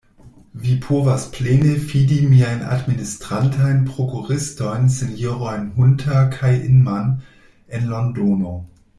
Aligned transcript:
Vi 0.61 0.71
povas 0.83 1.25
plene 1.33 1.73
fidi 1.89 2.15
miajn 2.29 2.63
administrantajn 2.75 3.83
prokuristojn, 3.89 4.87
sinjorojn 4.95 5.67
Hunter 5.77 6.23
kaj 6.39 6.51
Inman 6.71 7.13
en 7.79 7.87
Londono. 7.93 8.55